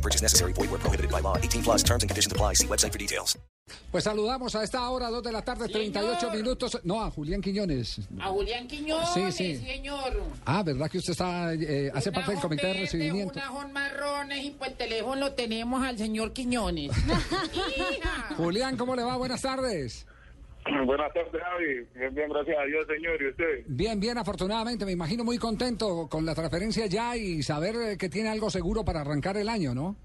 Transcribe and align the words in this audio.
No 0.00 0.02
purchase 0.02 0.22
necessary. 0.22 0.54
Void 0.54 0.70
where 0.70 0.80
prohibited 0.80 1.10
by 1.10 1.20
law. 1.20 1.36
18 1.36 1.62
plus 1.62 1.82
terms 1.82 2.02
and 2.02 2.08
conditions 2.10 2.32
apply. 2.32 2.54
See 2.54 2.66
website 2.66 2.90
for 2.92 2.98
details. 2.98 3.36
Pues 3.92 4.02
saludamos 4.04 4.54
a 4.56 4.64
esta 4.64 4.88
hora, 4.90 5.10
2 5.10 5.22
de 5.22 5.30
la 5.30 5.42
tarde, 5.42 5.68
38 5.68 6.30
minutos. 6.32 6.80
No, 6.84 7.02
a 7.04 7.10
Julián 7.10 7.40
Quiñones. 7.40 8.00
A 8.18 8.28
Julián 8.30 8.66
Quiñones, 8.66 9.10
Sí, 9.14 9.30
sí. 9.30 9.56
señor. 9.64 10.22
Ah, 10.44 10.62
¿verdad 10.64 10.90
que 10.90 10.98
usted 10.98 11.12
está, 11.12 11.52
eh, 11.54 11.88
hace 11.94 12.10
parte 12.10 12.32
del 12.32 12.40
comité 12.40 12.62
de 12.66 12.72
verde, 12.72 12.80
recibimiento? 12.86 13.34
Una 13.38 13.48
con 13.50 13.72
marrones 13.72 14.44
y 14.44 14.50
pues 14.52 14.70
el 14.72 14.76
teléfono 14.76 15.16
lo 15.20 15.32
tenemos 15.34 15.84
al 15.84 15.96
señor 15.98 16.32
Quiñones. 16.32 16.90
Julián, 18.38 18.76
¿cómo 18.76 18.96
le 18.96 19.04
va? 19.04 19.16
Buenas 19.16 19.42
tardes. 19.42 20.06
Buenas 20.86 21.12
tardes, 21.12 21.42
Javi. 21.42 21.86
Bien, 21.94 22.14
bien, 22.14 22.28
gracias 22.30 22.58
a 22.58 22.64
Dios, 22.64 22.86
señor. 22.86 23.22
¿Y 23.22 23.28
usted? 23.28 23.64
Bien, 23.66 24.00
bien, 24.00 24.18
afortunadamente. 24.18 24.84
Me 24.84 24.92
imagino 24.92 25.24
muy 25.24 25.38
contento 25.38 26.08
con 26.08 26.24
la 26.24 26.34
transferencia 26.34 26.86
ya 26.86 27.16
y 27.16 27.42
saber 27.42 27.74
eh, 27.76 27.96
que 27.98 28.08
tiene 28.08 28.28
algo 28.28 28.50
seguro 28.50 28.84
para 28.84 29.00
arrancar 29.00 29.36
el 29.36 29.48
año, 29.48 29.74
¿no? 29.74 29.96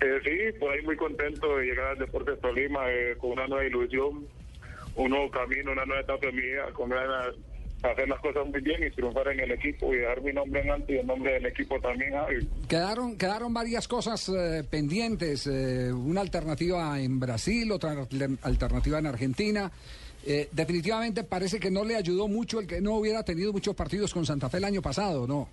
Eh, 0.00 0.20
sí, 0.24 0.58
por 0.58 0.72
ahí 0.72 0.82
muy 0.82 0.96
contento 0.96 1.56
de 1.56 1.66
llegar 1.66 1.86
al 1.88 1.98
Deportes 1.98 2.40
Tolima 2.40 2.90
eh, 2.90 3.16
con 3.18 3.32
una 3.32 3.46
nueva 3.46 3.64
ilusión, 3.64 4.26
un 4.96 5.10
nuevo 5.10 5.30
camino, 5.30 5.72
una 5.72 5.84
nueva 5.84 6.02
etapa 6.02 6.26
vida, 6.30 6.70
con 6.72 6.90
ganas 6.90 7.34
hacer 7.84 8.08
las 8.08 8.20
cosas 8.20 8.46
muy 8.46 8.60
bien 8.60 8.82
y 8.86 8.90
triunfar 8.90 9.28
en 9.28 9.40
el 9.40 9.50
equipo 9.52 9.92
y 9.94 9.98
dejar 9.98 10.20
mi 10.22 10.32
nombre 10.32 10.60
en 10.62 10.70
alto 10.70 10.92
y 10.92 10.98
el 10.98 11.06
nombre 11.06 11.32
del 11.34 11.46
equipo 11.46 11.78
también, 11.80 12.12
Javi. 12.12 12.48
Quedaron, 12.68 13.16
quedaron 13.18 13.52
varias 13.52 13.86
cosas 13.88 14.28
eh, 14.28 14.64
pendientes. 14.68 15.46
eh, 15.46 15.92
una 15.92 16.20
alternativa 16.22 16.98
en 17.00 17.20
Brasil, 17.20 17.70
otra 17.72 17.92
alter- 17.92 18.38
alternativa 18.42 18.98
en 18.98 19.06
Argentina. 19.06 19.70
Eh, 20.26 20.48
definitivamente 20.52 21.22
parece 21.24 21.60
que 21.60 21.70
no 21.70 21.84
le 21.84 21.96
ayudó 21.96 22.28
mucho 22.28 22.58
el 22.60 22.66
que 22.66 22.80
no 22.80 22.94
hubiera 22.94 23.22
tenido 23.24 23.52
muchos 23.52 23.74
partidos 23.74 24.14
con 24.14 24.24
Santa 24.24 24.48
Fe 24.48 24.56
el 24.56 24.64
año 24.64 24.80
pasado, 24.80 25.26
¿no? 25.26 25.48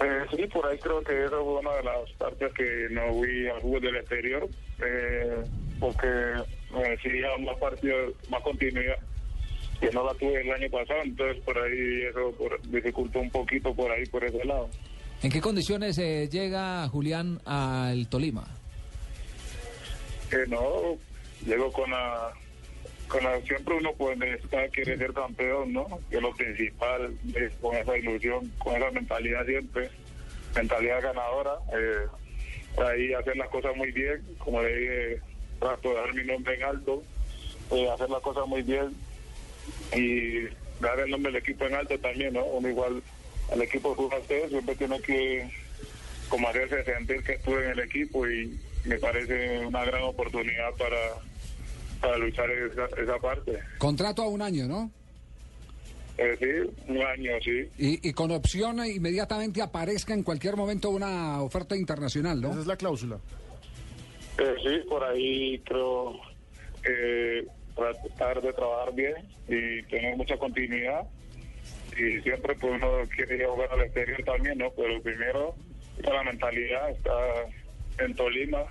Eh, 0.00 0.24
sí, 0.34 0.46
por 0.46 0.66
ahí 0.66 0.78
creo 0.78 1.02
que 1.02 1.24
esa 1.24 1.36
fue 1.36 1.58
una 1.60 1.72
de 1.74 1.82
las 1.82 2.10
partes 2.18 2.52
que 2.54 2.86
no 2.90 3.12
fui 3.14 3.48
al 3.48 3.60
fútbol 3.60 3.80
del 3.82 3.96
exterior, 3.96 4.48
eh, 4.84 5.42
porque 5.78 6.06
me 6.72 6.92
exigía 6.94 7.28
más 7.40 7.56
partidos, 7.58 8.14
más 8.30 8.42
continuidad, 8.42 8.96
que 9.82 9.90
no 9.90 10.04
la 10.04 10.14
tuve 10.14 10.40
el 10.40 10.50
año 10.52 10.70
pasado, 10.70 11.00
entonces 11.02 11.42
por 11.42 11.58
ahí 11.58 12.02
eso 12.08 12.30
por, 12.38 12.62
dificultó 12.68 13.18
un 13.18 13.30
poquito 13.30 13.74
por 13.74 13.90
ahí, 13.90 14.06
por 14.06 14.22
ese 14.22 14.44
lado. 14.44 14.68
¿En 15.24 15.30
qué 15.30 15.40
condiciones 15.40 15.98
eh, 15.98 16.28
llega 16.30 16.88
Julián 16.88 17.40
al 17.44 18.06
Tolima? 18.06 18.46
Que 20.30 20.46
no, 20.46 20.96
llego 21.44 21.72
con 21.72 21.90
la, 21.90 22.30
con 23.08 23.24
la, 23.24 23.40
siempre 23.40 23.74
uno 23.74 23.92
pues 23.98 24.16
necesita, 24.18 24.68
quiere 24.68 24.96
ser 24.96 25.12
campeón, 25.12 25.72
¿no? 25.72 25.98
Que 26.08 26.20
lo 26.20 26.32
principal, 26.32 27.12
es 27.34 27.52
con 27.60 27.76
esa 27.76 27.98
ilusión, 27.98 28.52
con 28.58 28.76
esa 28.76 28.88
mentalidad 28.92 29.44
siempre, 29.46 29.90
mentalidad 30.54 31.02
ganadora, 31.02 31.54
eh, 31.76 32.06
por 32.76 32.86
ahí 32.86 33.12
hacer 33.14 33.36
las 33.36 33.48
cosas 33.48 33.76
muy 33.76 33.90
bien, 33.90 34.22
como 34.38 34.62
le 34.62 34.76
dije, 34.76 35.20
trato 35.58 35.88
de 35.88 35.94
dar 35.96 36.14
mi 36.14 36.24
nombre 36.24 36.54
en 36.54 36.62
alto, 36.62 37.02
eh, 37.72 37.90
hacer 37.90 38.08
las 38.10 38.22
cosas 38.22 38.46
muy 38.46 38.62
bien 38.62 38.94
y 39.96 40.44
dar 40.80 40.98
el 41.00 41.10
nombre 41.10 41.32
del 41.32 41.42
equipo 41.42 41.66
en 41.66 41.74
alto 41.74 41.98
también, 41.98 42.34
¿no? 42.34 42.44
Uno 42.44 42.68
igual 42.68 43.02
al 43.52 43.62
equipo 43.62 43.90
de 43.90 43.96
fútbol 43.96 44.22
siempre 44.48 44.74
tiene 44.76 45.00
que 45.00 45.50
como 46.28 46.48
hacerse 46.48 46.84
sentir 46.84 47.22
que 47.22 47.34
estuve 47.34 47.64
en 47.64 47.70
el 47.72 47.80
equipo 47.80 48.26
y 48.26 48.58
me 48.84 48.98
parece 48.98 49.58
una 49.66 49.84
gran 49.84 50.02
oportunidad 50.02 50.70
para, 50.78 50.96
para 52.00 52.16
luchar 52.18 52.50
esa, 52.50 52.86
esa 53.00 53.18
parte. 53.18 53.58
Contrato 53.78 54.22
a 54.22 54.28
un 54.28 54.40
año, 54.42 54.66
¿no? 54.66 54.90
Eh, 56.18 56.36
sí, 56.38 56.84
un 56.88 57.02
año, 57.02 57.32
sí. 57.42 57.68
Y, 57.78 58.08
y 58.08 58.12
con 58.12 58.30
opción 58.30 58.80
a 58.80 58.88
inmediatamente 58.88 59.62
aparezca 59.62 60.14
en 60.14 60.22
cualquier 60.22 60.56
momento 60.56 60.90
una 60.90 61.42
oferta 61.42 61.76
internacional, 61.76 62.38
Esa 62.38 62.54
¿no? 62.54 62.60
es 62.60 62.66
la 62.66 62.76
cláusula. 62.76 63.18
Eh, 64.38 64.54
sí, 64.62 64.88
por 64.88 65.04
ahí 65.04 65.58
creo 65.64 66.14
eh, 66.88 67.46
tratar 67.74 68.40
de 68.42 68.52
trabajar 68.52 68.94
bien 68.94 69.14
y 69.48 69.82
tener 69.84 70.16
mucha 70.16 70.36
continuidad. 70.36 71.02
Y 71.96 72.20
siempre 72.22 72.54
pues 72.56 72.72
uno 72.74 72.88
quiere 73.14 73.44
jugar 73.46 73.70
al 73.72 73.82
exterior 73.82 74.22
también, 74.24 74.58
¿no? 74.58 74.70
Pero 74.70 75.02
primero 75.02 75.54
está 75.98 76.12
la 76.14 76.22
mentalidad, 76.24 76.90
está 76.90 77.12
en 77.98 78.14
Tolima, 78.14 78.64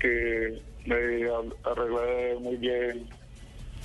que 0.00 0.58
me 0.86 0.94
arreglé 1.64 2.36
muy 2.40 2.56
bien 2.56 3.08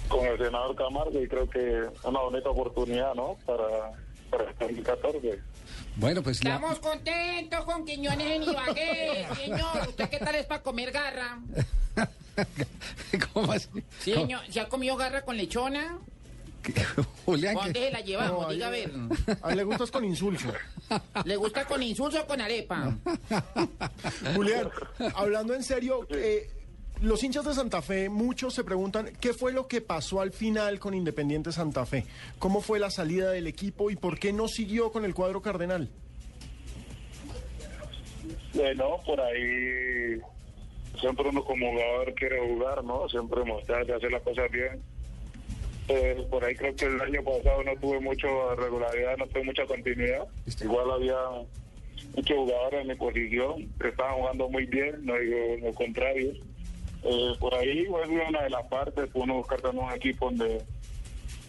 con 0.08 0.26
el 0.26 0.38
senador 0.38 0.76
Camargo 0.76 1.22
y 1.22 1.28
creo 1.28 1.50
que 1.50 1.60
es 1.80 2.04
una 2.06 2.20
bonita 2.22 2.50
oportunidad, 2.50 3.14
¿no? 3.16 3.38
Para, 3.46 3.92
para 4.30 4.50
el 4.50 4.56
2014. 4.60 5.40
Bueno, 5.98 6.24
pues 6.24 6.44
la- 6.44 6.56
Estamos 6.56 6.80
contentos 6.80 7.66
con 7.66 7.86
Quiñones 7.86 8.28
en 8.28 8.44
Ibagué, 8.44 9.26
señor. 9.36 9.88
¿Usted 9.90 10.10
qué 10.10 10.18
tal 10.20 10.36
es 10.36 10.46
para 10.46 10.62
comer 10.64 10.92
garra? 10.92 11.40
¿Cómo 13.34 13.52
así? 13.52 13.70
Sí, 14.00 14.14
señor. 14.14 14.42
¿Se 14.50 14.60
ha 14.60 14.68
comido 14.70 14.96
garra 14.96 15.24
con 15.24 15.38
lechona? 15.38 15.98
Julián, 17.26 17.56
¿Dónde 17.56 17.74
que- 17.74 17.86
se 17.88 17.92
la 17.92 18.00
llevamos? 18.02 18.48
No, 18.48 18.54
Diga 18.54 18.68
a 18.68 18.70
ver. 18.70 18.92
A 19.42 19.52
él 19.52 19.58
le 19.58 19.64
gustas 19.64 19.92
con 19.92 20.06
insulso. 20.06 20.48
¿Le 21.26 21.36
gusta 21.36 21.66
con 21.66 21.84
insulso 21.84 22.22
o 22.22 22.26
con 22.28 22.40
arepa? 22.42 22.96
Julián, 24.36 24.70
hablando 25.16 25.54
en 25.54 25.64
serio, 25.64 26.08
eh, 26.12 26.50
los 27.02 27.22
hinchas 27.24 27.44
de 27.46 27.54
Santa 27.54 27.82
Fe, 27.82 28.08
muchos 28.08 28.54
se 28.54 28.64
preguntan 28.64 29.12
qué 29.20 29.34
fue 29.34 29.52
lo 29.52 29.68
que 29.68 29.82
pasó 29.82 30.22
al 30.22 30.32
final 30.32 30.80
con 30.80 30.94
Independiente 30.94 31.52
Santa 31.52 31.86
Fe. 31.86 32.06
¿Cómo 32.40 32.62
fue 32.62 32.80
la 32.80 32.90
salida 32.90 33.30
del 33.32 33.48
equipo 33.48 33.90
y 33.92 33.96
por 33.98 34.18
qué 34.18 34.32
no 34.32 34.48
siguió 34.48 34.92
con 34.92 35.04
el 35.04 35.14
cuadro 35.14 35.42
cardenal? 35.42 35.90
Bueno, 38.54 38.98
por 39.06 39.20
ahí 39.20 40.20
siempre 41.04 41.28
uno 41.28 41.44
como 41.44 41.70
jugador 41.70 42.14
quiere 42.14 42.40
jugar, 42.40 42.82
¿no? 42.82 43.10
Siempre 43.10 43.44
mostrarse, 43.44 43.94
hacer 43.94 44.10
las 44.10 44.22
cosas 44.22 44.50
bien. 44.50 44.82
Eh, 45.90 46.26
por 46.30 46.46
ahí 46.46 46.56
creo 46.56 46.74
que 46.78 46.86
el 46.86 47.02
año 47.02 47.22
pasado 47.22 47.62
no 47.62 47.76
tuve 47.76 48.00
mucha 48.00 48.28
regularidad, 48.56 49.18
no 49.18 49.28
tuve 49.28 49.44
mucha 49.44 49.66
continuidad. 49.66 50.26
Igual 50.62 50.92
había 50.92 51.18
muchos 52.16 52.38
jugadores 52.38 52.82
en 52.82 52.88
mi 52.88 52.96
posición 52.96 53.70
que 53.82 53.90
estaban 53.90 54.16
jugando 54.16 54.48
muy 54.48 54.66
bien, 54.66 55.06
no 55.06 55.20
digo 55.20 55.38
lo 55.62 55.74
contrario. 55.74 56.32
Eh, 57.04 57.34
por 57.38 57.54
ahí 57.54 57.86
fue 57.86 58.08
una 58.08 58.44
de 58.44 58.50
las 58.50 58.66
partes, 58.68 59.10
uno 59.14 59.36
buscar 59.36 59.60
también 59.60 59.86
un 59.86 59.92
equipo 59.92 60.28
donde 60.28 60.62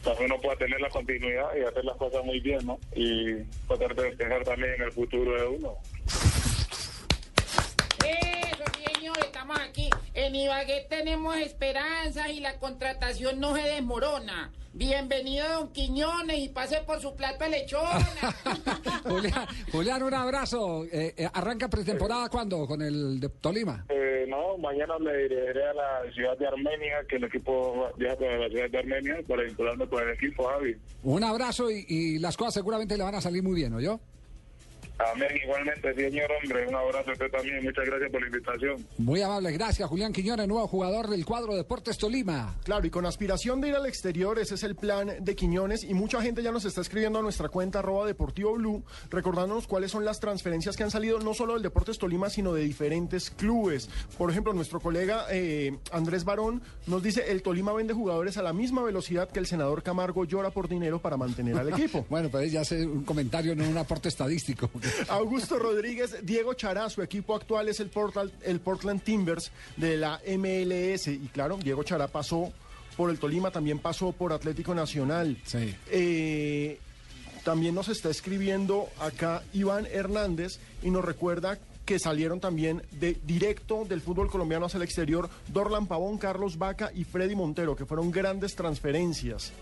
también 0.02 0.32
uno 0.32 0.40
pueda 0.40 0.56
tener 0.56 0.80
la 0.80 0.90
continuidad 0.90 1.46
y 1.56 1.62
hacer 1.62 1.84
las 1.84 1.96
cosas 1.96 2.24
muy 2.24 2.40
bien, 2.40 2.66
¿no? 2.66 2.76
Y 2.96 3.36
tratar 3.68 3.94
de 3.94 4.16
pensar 4.16 4.42
también 4.42 4.74
en 4.74 4.82
el 4.82 4.92
futuro 4.92 5.40
de 5.40 5.46
uno. 5.46 5.74
Sí, 8.02 8.33
señor, 9.04 9.18
estamos 9.22 9.58
aquí. 9.60 9.90
En 10.14 10.34
Ibagué 10.34 10.86
tenemos 10.88 11.36
esperanzas 11.36 12.30
y 12.30 12.40
la 12.40 12.58
contratación 12.58 13.38
no 13.38 13.54
se 13.54 13.60
desmorona. 13.60 14.50
Bienvenido, 14.72 15.46
don 15.46 15.72
Quiñones, 15.72 16.38
y 16.38 16.48
pase 16.48 16.80
por 16.86 17.00
su 17.00 17.14
plato 17.14 17.44
de 17.44 17.50
lechona. 17.50 17.98
Julián, 19.04 19.46
Julián, 19.70 20.02
un 20.04 20.14
abrazo. 20.14 20.84
Eh, 20.86 21.12
eh, 21.18 21.28
¿Arranca 21.34 21.68
pretemporada 21.68 22.30
cuándo 22.30 22.66
con 22.66 22.80
el 22.80 23.20
de 23.20 23.28
Tolima? 23.28 23.84
Eh, 23.90 24.24
no, 24.26 24.56
mañana 24.56 24.98
me 24.98 25.14
dirigiré 25.14 25.68
a 25.68 25.74
la 25.74 26.12
ciudad 26.14 26.38
de 26.38 26.46
Armenia, 26.46 27.04
que 27.06 27.16
el 27.16 27.24
equipo 27.24 27.92
viaja 27.98 28.16
para 28.16 28.38
la 28.38 28.48
ciudad 28.48 28.70
de 28.70 28.78
Armenia 28.78 29.16
para 29.28 29.42
vincularme 29.42 29.86
con 29.86 30.02
el 30.02 30.14
equipo, 30.14 30.44
Javi. 30.44 30.76
Un 31.02 31.24
abrazo 31.24 31.70
y, 31.70 31.84
y 31.86 32.18
las 32.20 32.38
cosas 32.38 32.54
seguramente 32.54 32.96
le 32.96 33.04
van 33.04 33.16
a 33.16 33.20
salir 33.20 33.42
muy 33.42 33.54
bien, 33.54 33.70
¿no 33.70 33.82
yo? 33.82 34.00
Amén, 34.98 35.28
igualmente, 35.42 35.92
señor 35.92 36.30
hombre. 36.40 36.68
Un 36.68 36.74
abrazo 36.74 37.10
a 37.10 37.12
usted 37.14 37.30
también. 37.30 37.64
Muchas 37.64 37.84
gracias 37.84 38.10
por 38.10 38.20
la 38.20 38.26
invitación. 38.28 38.86
Muy 38.98 39.22
amable, 39.22 39.50
gracias 39.52 39.88
Julián 39.88 40.12
Quiñones, 40.12 40.46
nuevo 40.46 40.68
jugador 40.68 41.08
del 41.08 41.24
cuadro 41.24 41.56
Deportes 41.56 41.98
Tolima. 41.98 42.54
Claro, 42.64 42.86
y 42.86 42.90
con 42.90 43.04
aspiración 43.04 43.60
de 43.60 43.68
ir 43.68 43.74
al 43.74 43.86
exterior, 43.86 44.38
ese 44.38 44.54
es 44.54 44.62
el 44.62 44.76
plan 44.76 45.12
de 45.20 45.34
Quiñones 45.34 45.82
y 45.82 45.94
mucha 45.94 46.22
gente 46.22 46.42
ya 46.42 46.52
nos 46.52 46.64
está 46.64 46.80
escribiendo 46.80 47.18
a 47.18 47.22
nuestra 47.22 47.48
cuenta 47.48 47.80
arroba 47.80 48.06
Deportivo 48.06 48.54
Blue, 48.54 48.84
recordándonos 49.10 49.66
cuáles 49.66 49.90
son 49.90 50.04
las 50.04 50.20
transferencias 50.20 50.76
que 50.76 50.84
han 50.84 50.90
salido 50.92 51.18
no 51.18 51.34
solo 51.34 51.54
del 51.54 51.62
Deportes 51.62 51.98
Tolima, 51.98 52.30
sino 52.30 52.54
de 52.54 52.62
diferentes 52.62 53.30
clubes. 53.30 53.90
Por 54.16 54.30
ejemplo, 54.30 54.52
nuestro 54.52 54.78
colega 54.78 55.26
eh, 55.30 55.76
Andrés 55.90 56.24
Barón 56.24 56.62
nos 56.86 57.02
dice, 57.02 57.32
el 57.32 57.42
Tolima 57.42 57.72
vende 57.72 57.94
jugadores 57.94 58.36
a 58.36 58.42
la 58.42 58.52
misma 58.52 58.82
velocidad 58.84 59.28
que 59.28 59.40
el 59.40 59.46
senador 59.46 59.82
Camargo 59.82 60.24
llora 60.24 60.50
por 60.50 60.68
dinero 60.68 61.00
para 61.00 61.16
mantener 61.16 61.58
al 61.58 61.68
equipo. 61.72 62.06
Bueno, 62.08 62.28
pues 62.28 62.52
ya 62.52 62.60
hace 62.60 62.86
un 62.86 63.04
comentario, 63.04 63.56
no 63.56 63.68
un 63.68 63.78
aporte 63.78 64.08
estadístico. 64.08 64.70
Augusto 65.08 65.58
Rodríguez, 65.58 66.16
Diego 66.22 66.54
Chará, 66.54 66.88
su 66.90 67.02
equipo 67.02 67.34
actual 67.34 67.68
es 67.68 67.80
el 67.80 67.88
Portland, 67.88 68.32
el 68.42 68.60
Portland 68.60 69.02
Timbers 69.02 69.50
de 69.76 69.96
la 69.96 70.20
MLS. 70.26 71.08
Y 71.08 71.28
claro, 71.32 71.58
Diego 71.58 71.82
Chará 71.82 72.08
pasó 72.08 72.52
por 72.96 73.10
el 73.10 73.18
Tolima, 73.18 73.50
también 73.50 73.78
pasó 73.78 74.12
por 74.12 74.32
Atlético 74.32 74.74
Nacional. 74.74 75.36
Sí. 75.44 75.74
Eh, 75.90 76.78
también 77.44 77.74
nos 77.74 77.88
está 77.88 78.08
escribiendo 78.08 78.88
acá 79.00 79.42
Iván 79.52 79.86
Hernández 79.86 80.58
y 80.82 80.90
nos 80.90 81.04
recuerda 81.04 81.58
que 81.84 81.98
salieron 81.98 82.40
también 82.40 82.82
de 82.92 83.18
directo 83.26 83.84
del 83.84 84.00
fútbol 84.00 84.30
colombiano 84.30 84.66
hacia 84.66 84.78
el 84.78 84.84
exterior 84.84 85.28
Dorlan 85.48 85.86
Pavón, 85.86 86.16
Carlos 86.16 86.56
Vaca 86.56 86.90
y 86.94 87.04
Freddy 87.04 87.34
Montero, 87.34 87.76
que 87.76 87.84
fueron 87.84 88.10
grandes 88.10 88.54
transferencias. 88.54 89.52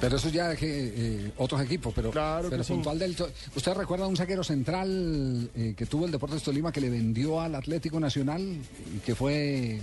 Pero 0.00 0.16
eso 0.16 0.28
ya 0.28 0.52
es 0.52 0.58
que 0.58 0.92
eh, 1.26 1.32
otros 1.38 1.60
equipos, 1.60 1.92
pero, 1.94 2.10
Claro 2.12 2.44
que 2.44 2.50
pero 2.50 2.62
sí. 2.64 2.72
puntual 2.72 2.98
del... 3.00 3.16
to- 3.16 3.28
¿Usted 3.56 3.74
recuerda 3.74 4.06
un 4.06 4.16
saquero 4.16 4.44
central 4.44 5.50
eh, 5.56 5.74
que 5.76 5.86
tuvo 5.86 6.06
el 6.06 6.12
Deportes 6.12 6.42
Tolima 6.42 6.70
que 6.70 6.80
le 6.80 6.88
vendió 6.88 7.40
al 7.40 7.54
Atlético 7.56 7.98
Nacional 7.98 8.40
y 8.42 8.98
que 9.00 9.16
fue 9.16 9.80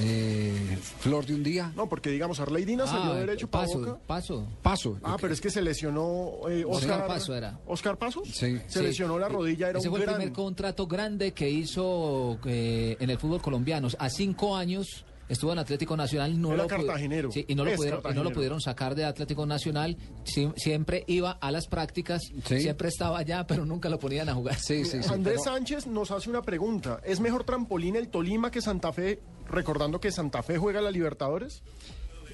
eh, 0.00 0.78
Flor 1.00 1.26
de 1.26 1.34
un 1.34 1.42
día? 1.42 1.72
No, 1.74 1.88
porque 1.88 2.10
digamos, 2.10 2.38
Arleidina 2.38 2.86
salió 2.86 3.12
Ah, 3.12 3.16
derecho 3.18 3.48
para 3.48 3.66
paso, 3.66 3.78
Boca. 3.80 3.98
paso. 4.06 4.46
Paso. 4.62 4.98
Ah, 5.02 5.16
pero 5.20 5.32
es 5.34 5.40
que 5.40 5.50
se 5.50 5.60
lesionó 5.60 6.48
eh, 6.48 6.64
Oscar 6.64 6.90
Oscar 6.92 7.06
Paso 7.08 7.34
era. 7.34 7.58
¿Oscar 7.66 7.96
Paso? 7.98 8.22
Sí. 8.24 8.58
Se 8.68 8.78
Sí. 8.78 8.82
lesionó 8.82 9.18
la 9.18 9.28
rodilla, 9.28 9.70
era 9.70 9.80
Ese 9.80 9.88
un 9.88 9.96
fue 9.96 10.04
el 10.04 10.10
primer 10.10 10.32
contrato 10.32 10.86
grande 10.86 11.32
que 11.32 11.50
hizo 11.50 12.38
eh, 12.44 12.96
en 13.00 13.10
el 13.10 13.18
fútbol 13.18 13.42
colombiano. 13.42 13.88
A 13.98 14.08
cinco 14.08 14.56
años 14.56 15.04
estuvo 15.30 15.52
en 15.52 15.58
Atlético 15.60 15.96
Nacional. 15.96 16.38
No 16.38 16.52
Era 16.52 16.64
lo 16.64 16.68
cartagenero. 16.68 17.32
Sí, 17.32 17.46
y 17.48 17.54
no 17.54 17.64
lo, 17.64 17.74
pudieron, 17.74 18.02
y 18.10 18.14
no 18.14 18.22
lo 18.24 18.30
pudieron 18.32 18.60
sacar 18.60 18.94
de 18.94 19.04
Atlético 19.06 19.46
Nacional. 19.46 19.96
Sie- 20.26 20.52
siempre 20.56 21.04
iba 21.06 21.30
a 21.32 21.50
las 21.50 21.66
prácticas, 21.66 22.20
Sí. 22.44 22.60
siempre 22.60 22.88
estaba 22.88 23.18
allá, 23.18 23.46
pero 23.46 23.64
nunca 23.64 23.88
lo 23.88 23.98
ponían 23.98 24.28
a 24.28 24.34
jugar. 24.34 24.56
Sí, 24.58 24.84
sí, 24.84 25.02
sí. 25.02 25.08
Andrés 25.10 25.40
pero- 25.42 25.54
Sánchez 25.54 25.86
nos 25.86 26.10
hace 26.10 26.28
una 26.28 26.42
pregunta. 26.42 27.00
¿Es 27.04 27.20
mejor 27.20 27.44
trampolín 27.44 27.96
el 27.96 28.08
Tolima 28.08 28.50
que 28.50 28.60
Santa 28.60 28.92
Fe, 28.92 29.20
recordando 29.48 30.00
que 30.00 30.12
Santa 30.12 30.42
Fe 30.42 30.58
juega 30.58 30.80
la 30.82 30.90
Libertadores? 30.90 31.62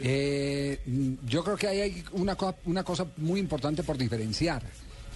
Eh, 0.01 0.79
yo 1.27 1.43
creo 1.43 1.57
que 1.57 1.67
ahí 1.69 1.81
hay 1.81 2.05
una, 2.13 2.35
co- 2.37 2.55
una 2.67 2.85
cosa 2.85 3.07
muy 3.17 3.41
importante 3.41 3.83
por 3.83 3.97
diferenciar 3.97 4.63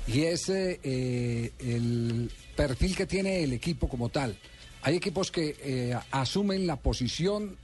y 0.07 0.23
es 0.23 0.49
eh, 0.49 0.81
eh, 0.83 1.53
el 1.59 2.31
perfil 2.57 2.97
que 2.97 3.07
tiene 3.07 3.43
el 3.43 3.53
equipo 3.53 3.89
como 3.89 4.09
tal. 4.09 4.37
Hay 4.83 4.97
equipos 4.97 5.31
que 5.31 5.55
eh, 5.63 5.95
asumen 6.11 6.67
la 6.67 6.77
posición 6.77 7.57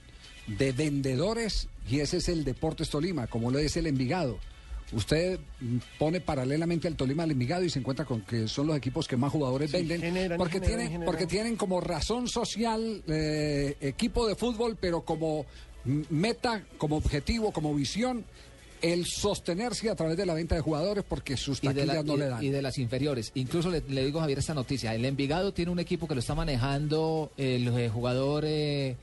de 0.47 0.71
vendedores 0.71 1.67
y 1.89 1.99
ese 1.99 2.17
es 2.17 2.29
el 2.29 2.43
Deportes 2.43 2.89
Tolima, 2.89 3.27
como 3.27 3.51
lo 3.51 3.59
es 3.59 3.77
el 3.77 3.87
Envigado. 3.87 4.39
Usted 4.93 5.37
pone 5.99 6.21
paralelamente 6.21 6.87
al 6.87 6.95
Tolima 6.95 7.23
al 7.23 7.31
Envigado 7.31 7.63
y 7.65 7.69
se 7.69 7.79
encuentra 7.79 8.05
con 8.05 8.21
que 8.21 8.47
son 8.47 8.67
los 8.67 8.77
equipos 8.77 9.05
que 9.07 9.17
más 9.17 9.31
jugadores 9.33 9.71
Sí, 9.71 9.77
venden 9.77 9.99
generan, 10.01 10.37
porque 10.37 10.53
generan, 10.53 10.69
tienen 10.77 10.87
generan. 10.93 11.05
porque 11.05 11.25
tienen 11.27 11.55
como 11.57 11.81
razón 11.81 12.29
social 12.29 13.03
eh, 13.07 13.75
equipo 13.81 14.25
de 14.27 14.35
fútbol, 14.35 14.77
pero 14.79 15.01
como 15.01 15.45
meta, 16.09 16.63
como 16.77 16.95
objetivo, 16.97 17.51
como 17.51 17.73
visión, 17.75 18.23
el 18.81 19.05
sostenerse 19.05 19.89
a 19.89 19.95
través 19.95 20.15
de 20.15 20.25
la 20.25 20.33
venta 20.33 20.55
de 20.55 20.61
jugadores 20.61 21.03
porque 21.03 21.35
sus 21.35 21.59
taquillas 21.59 21.87
la- 21.87 22.03
no 22.03 22.13
y- 22.15 22.17
le 22.19 22.25
dan. 22.27 22.43
y 22.43 22.49
de 22.49 22.61
las 22.61 22.77
inferiores. 22.77 23.31
Incluso 23.35 23.69
le, 23.69 23.81
le 23.89 24.05
digo 24.05 24.19
a 24.19 24.21
Javier 24.21 24.39
esta 24.39 24.53
noticia. 24.53 24.95
El 24.95 25.03
Envigado 25.03 25.51
tiene 25.53 25.71
un 25.71 25.79
equipo 25.79 26.07
que 26.07 26.13
lo 26.13 26.19
está 26.21 26.35
manejando 26.35 27.31
el 27.37 27.67
eh, 27.77 27.89
jugador, 27.89 28.43
eh, 28.45 28.95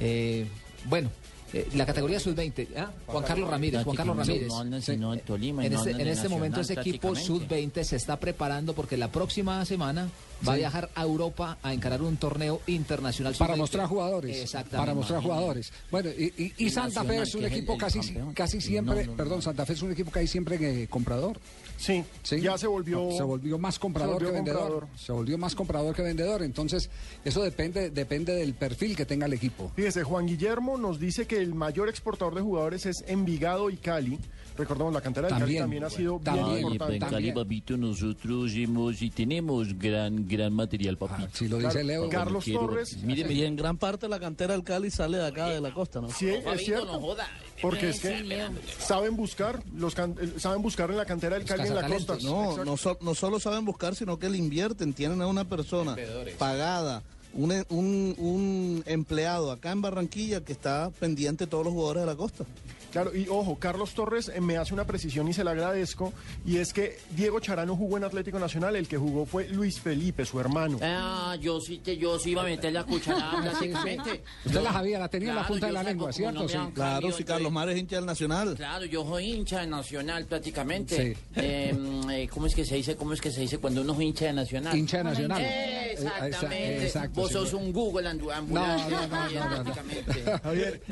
eh, 0.00 0.46
bueno, 0.84 1.10
eh, 1.52 1.68
la 1.74 1.84
categoría 1.86 2.18
sub-20, 2.18 2.68
¿ah? 2.76 2.90
Juan 3.06 3.24
Carlos 3.24 3.50
Ramírez. 3.50 3.84
Juan 3.84 3.96
Carlos 3.96 4.16
Ramírez. 4.16 4.48
No 4.48 4.58
hablan 4.58 4.82
sino 4.82 5.12
de 5.12 5.18
Tolima 5.18 5.64
En 5.66 5.72
no 5.72 5.78
este, 5.78 5.90
en 5.90 6.08
este 6.08 6.28
momento 6.28 6.60
ese 6.60 6.74
equipo 6.74 7.12
prácticamente. 7.12 7.72
sub-20 7.80 7.84
se 7.84 7.96
está 7.96 8.18
preparando 8.18 8.72
porque 8.74 8.96
la 8.96 9.08
próxima 9.12 9.64
semana 9.64 10.08
va 10.46 10.54
a 10.54 10.56
viajar 10.56 10.90
a 10.94 11.02
Europa 11.02 11.58
a 11.62 11.72
encarar 11.72 12.02
un 12.02 12.16
torneo 12.16 12.60
internacional. 12.66 13.34
para 13.38 13.54
sub-20. 13.54 13.58
mostrar 13.58 13.86
jugadores. 13.86 14.36
Exactamente. 14.38 14.76
Para 14.78 14.94
mostrar 14.94 15.22
jugadores. 15.22 15.72
Bueno, 15.90 16.10
y, 16.10 16.52
y- 16.58 16.70
Santa 16.70 17.04
Fe 17.04 17.22
es 17.22 17.34
un 17.34 17.40
que 17.42 17.46
es 17.46 17.52
el- 17.52 17.58
equipo 17.58 17.72
el 17.74 17.78
casi, 17.78 18.00
casi 18.34 18.56
No, 18.56 18.62
siempre, 18.62 19.04
no, 19.04 19.10
no. 19.12 19.16
perdón, 19.16 19.42
Santa 19.42 19.66
Fe 19.66 19.74
es 19.74 19.82
un 19.82 19.92
equipo 19.92 20.10
que 20.10 20.20
hay 20.20 20.26
siempre 20.26 20.56
eh, 20.82 20.88
comprador. 20.88 21.38
Sí, 21.78 22.04
¿sí? 22.22 22.40
ya 22.40 22.56
se 22.56 22.66
volvió... 22.68 23.10
se 23.16 23.22
volvió 23.24 23.58
más 23.58 23.78
comprador 23.78 24.14
volvió 24.14 24.28
que 24.28 24.34
vendedor. 24.34 24.60
comprador. 24.60 24.88
Se 24.98 25.10
volvió 25.12 25.36
más 25.36 25.54
comprador 25.54 25.94
que 25.96 26.02
vendedor. 26.02 26.42
Entonces, 26.42 26.88
eso 27.24 27.42
depende, 27.42 27.90
depende 27.90 28.34
del 28.34 28.54
perfil 28.54 28.94
que 28.96 29.04
tenga 29.04 29.26
el 29.26 29.32
equipo. 29.32 29.70
Fíjese, 29.74 30.04
Juan 30.04 30.26
Guillermo 30.26 30.78
nos 30.78 31.00
dice 31.00 31.26
que 31.26 31.41
el 31.42 31.54
mayor 31.54 31.88
exportador 31.88 32.34
de 32.34 32.40
jugadores 32.40 32.86
es 32.86 33.04
Envigado 33.06 33.68
y 33.70 33.76
Cali. 33.76 34.18
Recordemos, 34.54 34.92
la 34.92 35.00
cantera 35.00 35.28
del 35.28 35.32
Cali 35.38 35.40
También. 35.56 35.62
también 35.62 35.84
ha 35.84 35.88
sido 35.90 36.20
También. 36.22 36.46
bien 36.46 36.60
pues, 36.62 36.72
importante. 36.74 36.94
en 36.96 37.00
Cali, 37.00 37.12
También. 37.12 37.34
papito, 37.34 37.76
nosotros 37.78 38.52
hemos 38.54 39.00
y 39.00 39.08
tenemos 39.10 39.78
gran, 39.78 40.28
gran 40.28 40.52
material, 40.52 40.98
Ah, 41.00 41.06
papito. 41.06 41.28
si 41.32 41.48
lo 41.48 41.56
dice 41.56 41.82
Leo. 41.82 42.08
Carlos 42.10 42.44
Quiero- 42.44 42.60
Torres. 42.60 42.98
Mire, 43.02 43.32
Y 43.32 43.44
en 43.44 43.56
gran 43.56 43.78
parte 43.78 44.08
la 44.08 44.20
cantera 44.20 44.52
del 44.52 44.62
Cali 44.62 44.90
sale 44.90 45.16
de 45.16 45.26
acá, 45.26 45.48
de 45.48 45.60
la 45.62 45.72
costa, 45.72 46.02
¿no? 46.02 46.10
Sí, 46.10 46.28
es 46.28 46.64
cierto. 46.64 46.84
no 46.84 47.00
joda. 47.00 47.26
Porque 47.62 47.88
es 47.90 48.00
que 48.00 48.50
saben 48.78 49.16
buscar, 49.16 49.62
los 49.74 49.94
can- 49.94 50.16
eh, 50.20 50.34
saben 50.38 50.60
buscar 50.60 50.90
en 50.90 50.98
la 50.98 51.06
cantera 51.06 51.36
del 51.38 51.44
Los 51.48 51.50
Cali 51.56 51.68
en 51.68 51.74
la 51.74 51.86
costa. 51.88 52.18
No, 52.22 52.62
no, 52.62 52.76
so- 52.76 52.98
no 53.00 53.14
solo 53.14 53.40
saben 53.40 53.64
buscar, 53.64 53.94
sino 53.94 54.18
que 54.18 54.28
le 54.28 54.36
invierten. 54.36 54.92
Tienen 54.92 55.22
a 55.22 55.26
una 55.28 55.44
persona 55.46 55.96
pagada, 56.38 57.02
un, 57.34 57.52
un, 57.70 58.14
un 58.18 58.82
empleado 58.86 59.50
acá 59.52 59.70
en 59.72 59.82
Barranquilla 59.82 60.42
que 60.44 60.52
está 60.52 60.90
pendiente 60.98 61.44
de 61.44 61.50
todos 61.50 61.64
los 61.64 61.72
jugadores 61.72 62.02
de 62.02 62.06
la 62.06 62.16
costa. 62.16 62.44
Claro, 62.92 63.16
y 63.16 63.26
ojo, 63.26 63.56
Carlos 63.58 63.94
Torres 63.94 64.28
eh, 64.34 64.38
me 64.42 64.58
hace 64.58 64.74
una 64.74 64.84
precisión 64.86 65.26
y 65.26 65.32
se 65.32 65.42
la 65.44 65.52
agradezco, 65.52 66.12
y 66.44 66.58
es 66.58 66.74
que 66.74 66.98
Diego 67.16 67.40
Charano 67.40 67.74
jugó 67.74 67.96
en 67.96 68.04
Atlético 68.04 68.38
Nacional, 68.38 68.76
el 68.76 68.86
que 68.86 68.98
jugó 68.98 69.24
fue 69.24 69.48
Luis 69.48 69.80
Felipe, 69.80 70.26
su 70.26 70.38
hermano. 70.38 70.78
Ah, 70.82 71.34
yo 71.40 71.58
sí, 71.58 71.78
te, 71.78 71.96
yo 71.96 72.18
sí 72.18 72.32
iba 72.32 72.42
a 72.42 72.44
meter 72.44 72.70
la 72.70 72.84
cucharada 72.84 73.40
prácticamente. 73.40 74.22
Usted 74.44 74.60
la 74.60 74.72
sabía, 74.74 74.98
la 74.98 75.08
tenía 75.08 75.30
en 75.30 75.36
la 75.36 75.40
Claro, 75.40 75.54
punta 75.54 75.66
de 75.68 75.72
yo 75.72 75.78
la 75.78 75.82
lengua, 75.84 76.12
¿cierto? 76.12 76.42
no 76.42 76.48
Sí. 76.48 76.52
Claro, 76.54 76.70
cambiado, 76.74 77.16
si 77.16 77.24
Carlos 77.24 77.50
Mares 77.52 77.74
es 77.76 77.80
hincha 77.80 77.96
del 77.96 78.04
Nacional. 78.04 78.54
Claro, 78.56 78.84
yo 78.84 79.04
soy 79.06 79.24
hincha 79.32 79.60
de 79.60 79.66
Nacional 79.68 80.26
prácticamente. 80.26 81.14
Sí. 81.14 81.20
Eh, 81.36 81.74
eh, 82.10 82.28
¿Cómo 82.30 82.46
es 82.46 82.54
que 82.54 82.66
se 82.66 82.74
dice? 82.74 82.94
¿Cómo 82.96 83.14
es 83.14 83.22
que 83.22 83.30
se 83.30 83.40
dice 83.40 83.56
cuando 83.56 83.80
uno 83.80 83.94
es 83.94 84.00
hincha 84.02 84.26
de 84.26 84.34
Nacional? 84.34 84.76
Hincha 84.76 84.98
de 84.98 85.04
Nacional. 85.04 85.40
Eh, 85.42 85.91
Exactamente. 85.92 86.86
Exacto, 86.86 87.20
Vos 87.20 87.32
sos 87.32 87.52
un 87.52 87.72
Google 87.72 88.08
ambu- 88.08 88.32
ambulante. 88.32 88.90
No, 88.90 89.00
no, 89.02 89.06
no, 89.08 89.30
no, 89.30 89.30
no, 89.30 89.40
no. 89.48 89.62
prácticamente. 89.64 90.38
Javier, 90.42 90.82